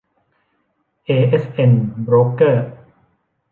[1.05, 2.65] เอเอสเอ็น โบรกเกอร์